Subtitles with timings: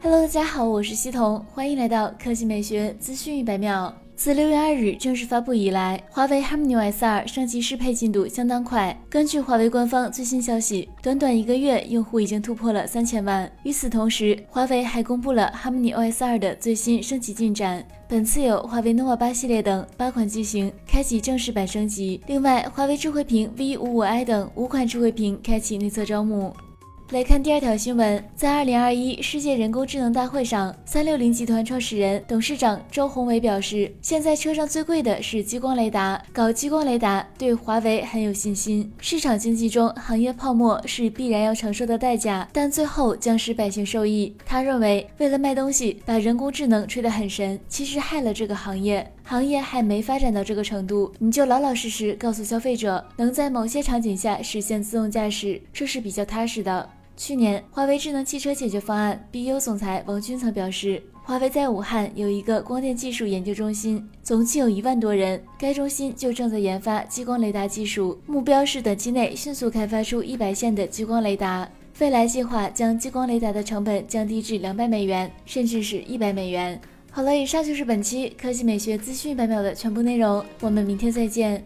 [0.00, 3.92] Hello，大家好，我是西彤，欢迎来到科技美学资讯一百秒。
[4.14, 8.96] 自六月二日正式发布以来，华为 Harmony OS 二升级适配进度相当快。
[9.10, 13.50] 根据华为官方最新消息，短短一个月，用户已经突破了三千万。
[13.64, 17.84] 与此同时，华为还公布了 Harmony OS 二的最新升级进展。
[18.06, 26.54] 本次有华为 nova 八系列等八款机型开启正式版升级，另外，华为智慧屏 V 五五 i 等五款智慧屏开启内测招募。
[27.10, 38.92] 来看第二条新闻，在二零二一世界人工智能大会上，三六零集团创始人、董事长周鸿祎表示，现在车上最贵的是激光雷达，搞激光雷达对华为很有信心。
[38.98, 44.36] 市场经济中，行业泡沫是必然要承受的代价，但最后将使百姓受益。
[44.44, 49.10] 他认为，为了卖东西，把人工智能吹得很神，其实害了这个行业。
[49.24, 56.86] 行业还没发展到这个程度，你就老老实实告诉消费者，能在某些场景下实现自动驾驶，这是比较踏实的。
[57.18, 76.80] 去年，华为智能汽车解决方案 BU 总裁王军曾表示，华为在武汉有一个光电技术研究中心，总计有一万多人，该中心就正在研发激光雷达技术，目标是短期内迅速开发出一百线的激光雷达，未来计划将激光雷达的成本降低至两百美元，甚至是一百美元。
[77.10, 81.64] 好了，以上就是本期科技美学资讯百秒的全部内容，我们明天再见。